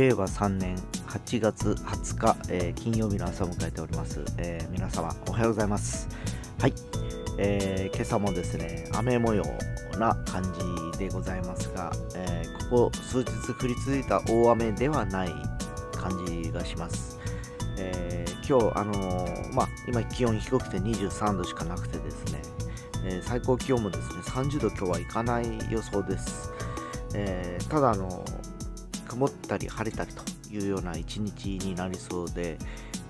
[0.00, 0.74] 令和3年
[1.08, 6.08] 8月20日、えー、金曜日の朝を迎えております、えー皆様おはようございます。
[6.58, 6.72] はい、
[7.36, 9.44] えー今朝もですね雨模様
[9.98, 10.42] な感
[10.94, 15.28] じでございますが、えここ数日降り続いた大雨ではない
[15.92, 17.18] 感じがします、
[17.76, 22.40] え今日あのまあ今気温低くて23度しかなくてですね、
[23.04, 26.50] え最高気温もですね30度今日はいかない予想です、
[27.12, 28.24] えただあの
[29.10, 30.22] 曇ったり晴れたりと
[30.54, 32.56] いうような一日になりそうで、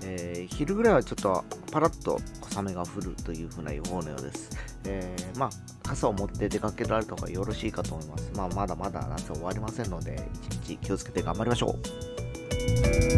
[0.03, 4.49] えー昼ぐらいはちょっとパラッと小雨が降るというふうな予報のようです。
[4.85, 5.49] えーまあ、
[5.83, 8.31] 傘を持って出かけられた方がよろしいかと思います。
[8.35, 11.75] まあ、まだまだ夏は終わりませんので、一日気をつけて頑張りましょ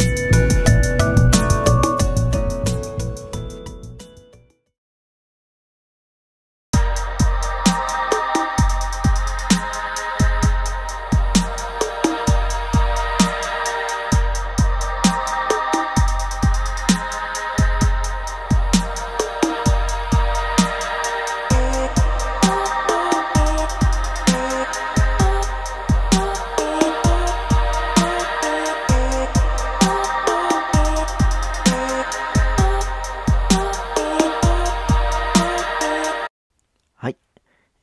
[0.09, 0.12] う。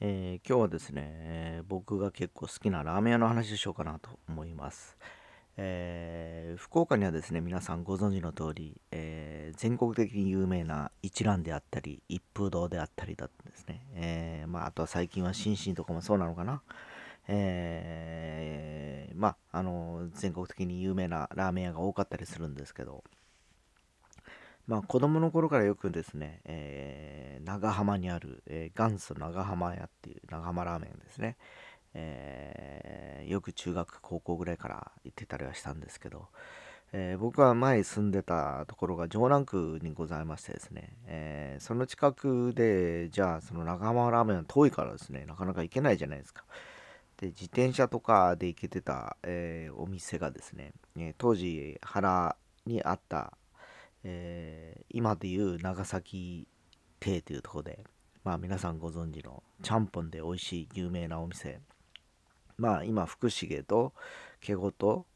[0.01, 4.97] えー今日はですね、えー僕が結構好きなラーメン屋の話をしようかなと思います。
[5.57, 13.83] えー福岡にはですね、皆さんご存知の通り、え全国的に有名な一蘭であったり、一風堂であったりだったんですね。
[13.95, 16.63] えまあ、あとは最近は新進とかもそうなのかな。
[17.29, 23.05] えーまあ、あの、全国的に有名なラーメン屋が多かったりするんですけど、
[24.71, 31.37] まあ、子供の頃からよくですね、えー長浜にある、えー元祖長浜屋っていう長浜ラーメンですね、
[31.95, 36.29] えーよく中学高校ぐらいから行ってたりはしたんですけど、
[36.93, 46.45] えー僕は前住んでたところが城南区にございましてですね、えーその近くでじゃあその長浜ラーメンは遠いからですねなかなか行けないじゃないですか。
[47.17, 52.37] で自転車とかで行けてた、えーお店がですね、え当時原
[52.67, 53.33] にあった
[54.05, 56.49] えー今でいう長崎
[56.99, 57.85] 亭というところで、
[58.25, 61.61] まあ皆さんご存知のちゃんぽんで美味しい有名なお店。
[62.57, 63.93] まあ今福重と
[64.41, 65.07] 毛ごと、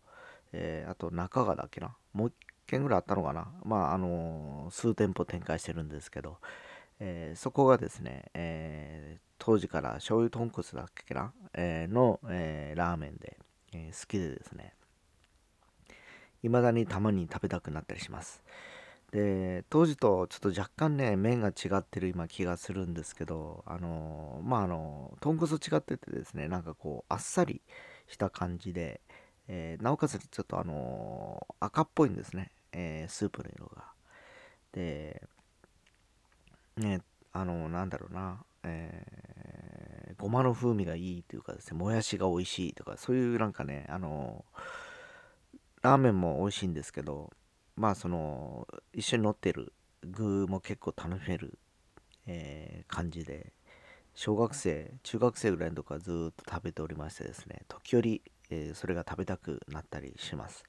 [0.53, 1.97] えーあと中川だっけな？
[2.13, 2.35] もう一
[2.67, 3.49] 軒ぐらいあったのかな？
[3.65, 6.39] まああのー数店舗展開してるんですけど、
[7.01, 13.39] えーそこがですね、え当時から醤油豚骨だっけな、えの、えラーメンで、
[13.73, 14.73] え好きでですね、
[16.43, 18.43] 未だにたまに食べたくなったりします。
[19.15, 27.63] で当時とちょっと若干ね麺が違ってる今気がするんですけどあのまああの豚骨と違っててですねなんかこうあっさり
[28.09, 29.01] した感じで、
[29.47, 33.85] えーなおかつちょっとあの赤っぽいんですね、えースープの色が。
[34.73, 35.23] で
[36.77, 37.01] ね
[37.33, 44.45] あのなんだろうなえーごまの風味がいいというかですねもやしが美味しいとかそういうなんかねあの
[45.83, 47.31] ラーメンも美味しいんですけど
[47.77, 51.59] まあその一緒に乗ってる具も結構楽しめる、
[52.27, 53.53] えー感じで
[54.15, 60.65] 小学生中学生ぐらいの時からずっと食べておりましてですね時折、えーそれが食べたくなったりします、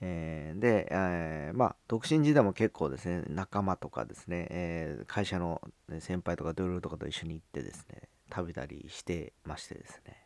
[0.00, 5.60] えーで、えーまあ独身時代も結構ですね仲間とかですね、えー会社の
[6.00, 8.02] 先輩とか同僚とかと一緒に行ってですね
[8.34, 10.16] 食べたりしてましてですね、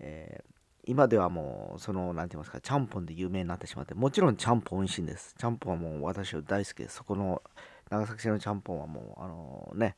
[0.00, 0.51] えー
[0.84, 5.34] 今ではもうその何て言いますかちゃんぽんで有名になってしまってもちろんちゃんぽん美味しいんです。
[5.38, 6.96] ちゃんぽんはもう私は大好きです。
[6.96, 7.42] そこの
[7.90, 9.96] 長崎市のちゃんぽんはもうあのね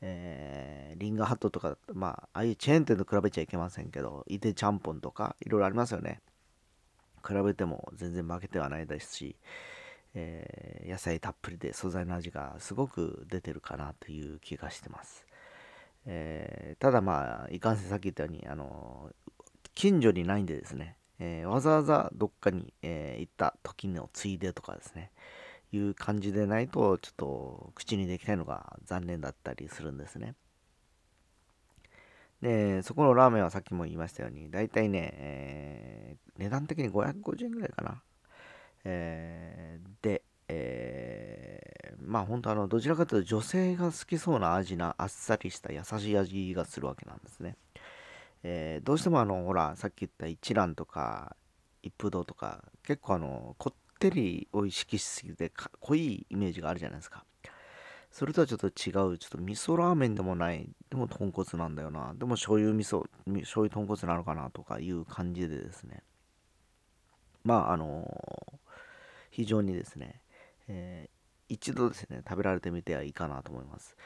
[0.00, 6.20] えーリンガーハットとかまあああいうチェーン店と比べちゃいけませんけどいでちゃんぽんとかいろいろありますよね。
[7.26, 9.36] 比べても全然負けてはないですし、
[10.14, 15.26] えー野菜たっぷりで素材の味がすごく出てるかなという気がしてます、
[16.06, 19.10] えーただまあいかんせんさっき言ったようにあの
[19.76, 25.12] 近所にないんでですね、えーわざわざどっかに、えー行った時のついでとかですね
[25.72, 30.34] いう感じでないとちょっと口にできないのが残念だったりするんですね。
[32.40, 38.02] でそこのラーメンはさっきも言いましたように大体ね、えー値段的に550円ぐらいかな、
[38.84, 47.56] えーで、えーまあ本当あのどちらかというと女性が好きそうな味なあっさりした優しい味がするわけなんですね。
[48.42, 51.36] えーどうしてもあのほらさっき言った一蘭とか
[51.82, 57.24] 一風堂とか結構あのこってりを意識しすぎてか濃いイメージがあるじゃないですか。
[58.10, 58.72] それとはちょっと違う。
[58.72, 60.68] ちょっと味噌ラーメンでもない。
[60.88, 62.14] でも豚骨なんだよな。
[62.14, 66.02] でも醤油味噌醤油豚骨なのかなとかいう感じでですね。
[67.44, 68.58] まああの
[69.30, 70.20] 非常にですね、
[70.66, 73.96] えー、一度ですね食べられてみてはいいかなと思います、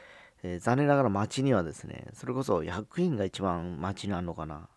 [0.43, 4.67] えー、残念ながら街にはですねそれこそ役員が一番街にあるのかな。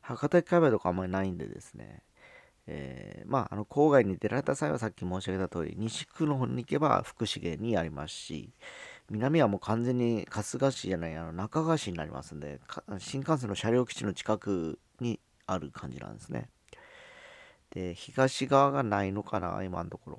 [0.00, 2.02] 博多駅界隈とかあんまりないんでですね。
[2.66, 8.50] えー、まあ、あの郊外に出られた際はさっき申し上げた通り西区の方に行けば福重にありますし
[9.10, 12.60] 南はもう完全に春日市じゃないあの中川市になりますんで
[12.98, 16.48] 新幹線の車両基地の近くにある感じなんですね。
[17.72, 20.18] で東側がないのかな今のところ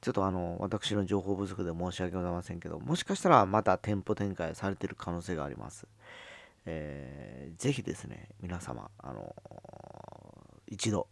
[0.00, 5.86] ちょっとあの私の情報不足で申し訳ございませんけどもしかしたらまた店舗展開されてる可能性があります
[6.66, 11.08] えー、ぜひですね皆様あのー、一度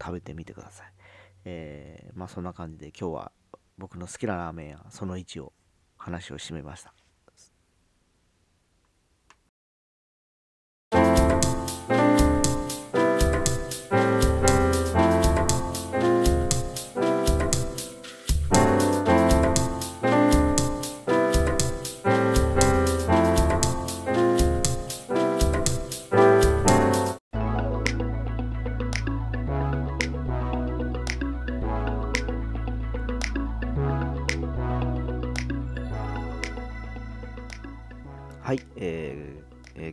[0.00, 0.92] 食べてみてください。
[1.44, 3.32] えー、まあそんな感じで今日は
[3.78, 5.52] 僕の好きなラーメン屋その1を
[5.96, 6.92] 話を締めました。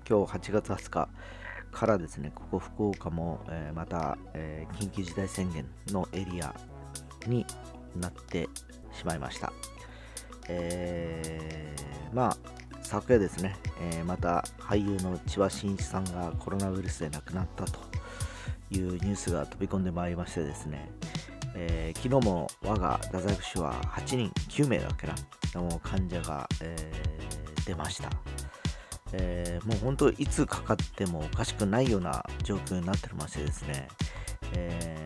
[0.07, 1.09] 今日8月20日
[1.71, 6.53] からですね、ここ福岡も、えー、また、え緊急事態宣言のエリア
[7.25, 7.45] に
[7.95, 8.49] なって
[8.91, 9.51] しまいました。
[10.49, 11.73] え
[12.13, 12.37] まあ、
[12.81, 17.79] 昨夜ですね、えまた俳優の千葉真一さんがコロナウイルスで亡くなったと
[18.69, 20.91] いうニュースが飛び込んでまいりましてですね、
[21.55, 25.15] えー、昨日も我が太宰府市は8人、9名だっけな、
[25.55, 28.09] の患者が、えー、出ました。
[29.13, 33.87] えー、もう本当いつかかってもおかしくないような状況になってましてですね、
[34.55, 35.05] え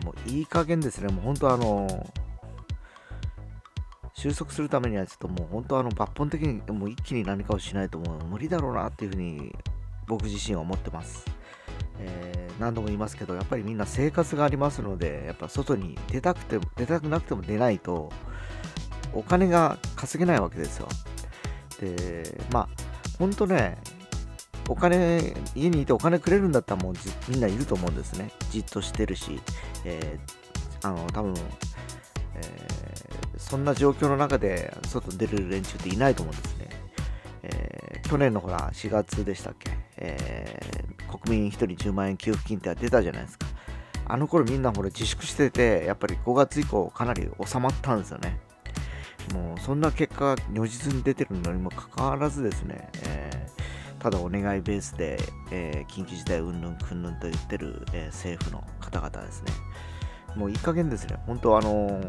[0.00, 2.12] ー、もういい加減ですね、もう本当あの、
[4.14, 9.54] 収束するためにはちょっともう本当あの抜本的にもう一気に何かをしないともう無理だろうなっていうふうに
[10.06, 11.24] 僕自身は思ってます。
[11.98, 18.10] えー、何度も言いますけど、やっぱりみんな生活がありますので、やっぱ外に出たくても、出たくなくても出ないと、
[19.12, 20.88] お金が稼げないわけですよ。
[21.80, 22.68] で、まあ、
[23.18, 23.78] ほんとね、
[24.68, 26.94] お金、家にいてお金くれるんだったらもう
[27.28, 28.30] みんないると思うんですね。
[28.50, 29.40] じっとしてるし、
[29.84, 31.34] えー、あの、多分、
[32.34, 36.68] えー、そんな状況の中で外に出る連中っていないと思うんですね。
[37.42, 43.46] えー、去年のほら、4月でしたっけ、えー、国民1人10万円給付金って出たじゃないですか。
[44.08, 48.38] あの頃みんなほら自粛してて、やっぱり5月以降かなり収まったんですよね。
[49.32, 55.18] もうそんな結果如実に出てるのにもかかわらずですね、えー、ただお願いベースで、
[55.50, 59.52] えー、緊急事態うんぬんくんぬんと言ってる、えー、政府の方々ですね。
[60.36, 61.16] もういい加減ですね。
[61.26, 62.00] 本当あの、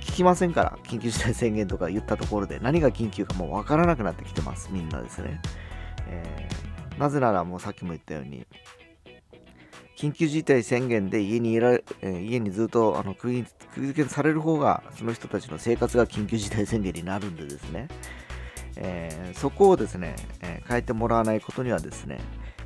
[0.00, 5.40] 聞きませんから、緊急事態宣言とか言ったところで何が緊急かもうわからなくなってきてます、みんなですね。
[6.08, 8.46] えー、なぜならもうさっきも言ったように、
[9.98, 11.72] 緊急事態宣言で家にいら、
[12.02, 17.88] え、家にずっとあの釘付けされる方が、その人たちの生活が緊急事態宣言になるんでですね、
[18.76, 22.20] えー、そこをですね、え、変えてもらわないことにはですね、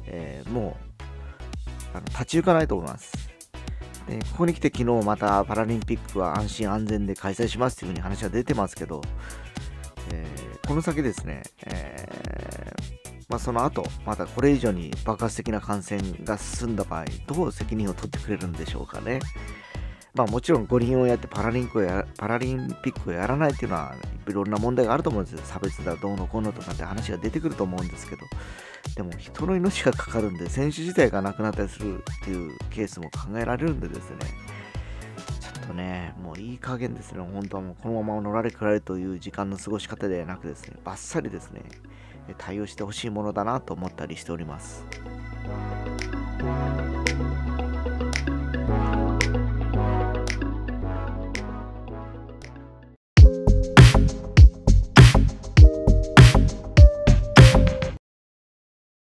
[0.04, 0.76] えも
[1.95, 3.12] うあの立ち行かないと思います。
[4.07, 9.00] でここに来て昨日またパラリンピックは安心安全で開催しますというふうに話は出てますけど、
[10.12, 12.07] えーこの先ですね、え
[13.33, 19.21] まあ、その後、またこれ以上に爆発的な感染が進んだ場合、どう責任を取ってくれるんでしょうかね。
[20.12, 23.95] まあもちろん五輪をやってパラリンクをやパラリンピックをやらないっていうのは
[24.29, 25.41] いろんな問題があると思うんですよ。
[25.45, 28.27] 差別だ、どうのこうのとかって話が出てくると思うんですけど、
[28.97, 34.17] でも人の命がかかるんで、選手自体が亡くなったりするっていうケースも考えられるんでですね、
[35.73, 41.62] とね、もういい加減ですね、本当はもうこのまま乗られくられるという時間の過ごし方ではなくですね、バッサリですね、
[42.38, 44.85] 対応してほしいものだなと思ったりしております。